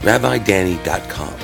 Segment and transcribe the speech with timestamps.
[0.00, 1.34] rabbidanny.com.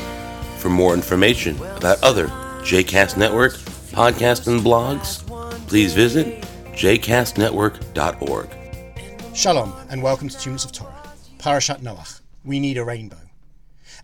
[0.59, 2.29] For more information about other
[2.63, 3.55] JCast Network
[3.93, 5.27] podcasts and blogs,
[5.69, 8.49] please visit jcastnetwork.org.
[9.35, 11.03] Shalom, and welcome to Minutes of Torah.
[11.39, 12.21] Parashat Noach.
[12.45, 13.19] We need a rainbow.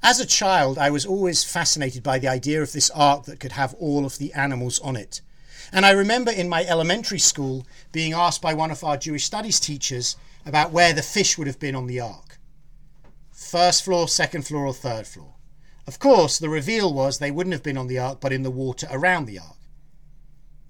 [0.03, 3.53] As a child, I was always fascinated by the idea of this ark that could
[3.53, 5.21] have all of the animals on it.
[5.73, 9.61] And I remember in my elementary school being asked by one of our Jewish studies
[9.61, 12.28] teachers about where the fish would have been on the ark.
[13.39, 15.37] First floor, second floor, or third floor.
[15.87, 18.51] Of course, the reveal was they wouldn't have been on the ark, but in the
[18.51, 19.57] water around the ark.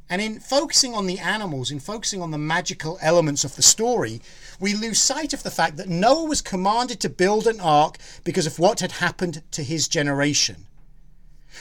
[0.09, 4.21] And in focusing on the animals, in focusing on the magical elements of the story,
[4.61, 8.47] we lose sight of the fact that Noah was commanded to build an ark because
[8.47, 10.67] of what had happened to his generation.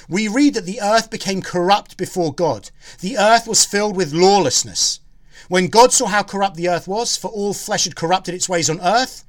[0.10, 2.70] We read that the earth became corrupt before God.
[3.00, 5.00] The earth was filled with lawlessness.
[5.48, 8.70] When God saw how corrupt the earth was, for all flesh had corrupted its ways
[8.70, 9.24] on earth,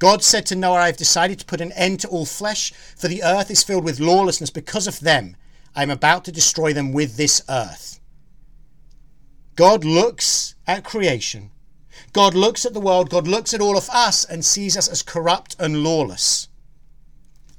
[0.00, 3.06] God said to Noah, I have decided to put an end to all flesh, for
[3.06, 5.36] the earth is filled with lawlessness because of them.
[5.76, 8.00] I am about to destroy them with this earth.
[9.56, 11.50] God looks at creation.
[12.14, 13.10] God looks at the world.
[13.10, 16.48] God looks at all of us and sees us as corrupt and lawless.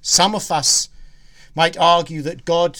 [0.01, 0.89] Some of us
[1.53, 2.79] might argue that God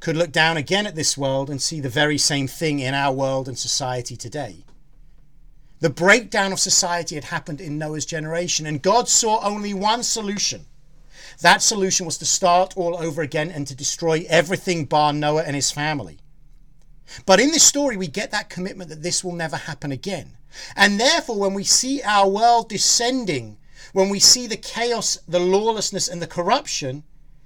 [0.00, 3.14] could look down again at this world and see the very same thing in our
[3.14, 4.64] world and society today.
[5.80, 10.66] The breakdown of society had happened in Noah's generation, and God saw only one solution.
[11.40, 15.54] That solution was to start all over again and to destroy everything bar Noah and
[15.54, 16.18] his family.
[17.26, 20.36] But in this story, we get that commitment that this will never happen again.
[20.74, 23.56] And therefore, when we see our world descending,
[23.92, 27.04] when we see the chaos, the lawlessness, and the corruption,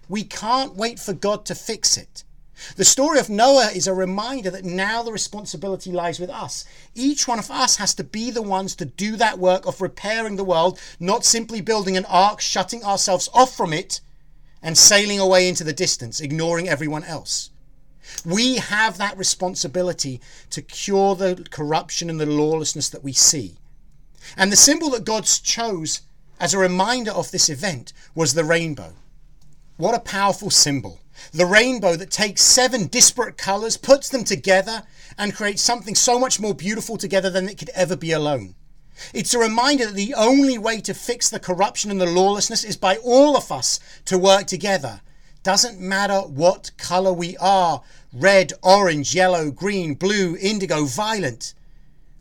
[0.08, 2.24] we can't wait for God to fix it.
[2.76, 6.64] The story of Noah is a reminder that now the responsibility lies with us.
[6.94, 10.36] Each one of us has to be the ones to do that work of repairing
[10.36, 14.00] the world, not simply building an ark, shutting ourselves off from it,
[14.62, 17.50] and sailing away into the distance, ignoring everyone else.
[18.24, 20.20] We have that responsibility
[20.50, 23.56] to cure the corruption and the lawlessness that we see.
[24.36, 26.02] And the symbol that God chose
[26.38, 28.94] as a reminder of this event was the rainbow.
[29.82, 31.00] What a powerful symbol.
[31.32, 34.84] The rainbow that takes seven disparate colors, puts them together,
[35.18, 38.54] and creates something so much more beautiful together than it could ever be alone.
[39.12, 42.76] It's a reminder that the only way to fix the corruption and the lawlessness is
[42.76, 45.00] by all of us to work together.
[45.42, 47.82] Doesn't matter what color we are
[48.12, 51.54] red, orange, yellow, green, blue, indigo, violet.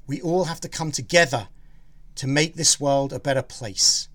[0.07, 1.47] We all have to come together
[2.15, 4.09] to make this world a better place.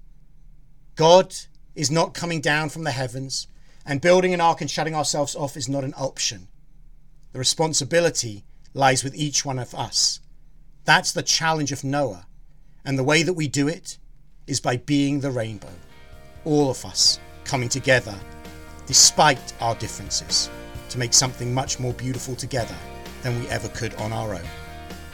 [0.96, 1.32] God
[1.76, 3.46] is not coming down from the heavens,
[3.84, 6.48] and building an ark and shutting ourselves off is not an option.
[7.32, 8.44] The responsibility
[8.74, 10.20] lies with each one of us.
[10.84, 12.26] That's the challenge of Noah.
[12.84, 13.98] And the way that we do it
[14.46, 15.72] is by being the rainbow.
[16.44, 18.14] All of us coming together
[18.86, 20.48] despite our differences
[20.88, 22.76] to make something much more beautiful together
[23.22, 24.48] than we ever could on our own.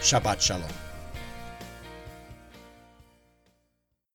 [0.01, 0.92] Shabbat Shalom.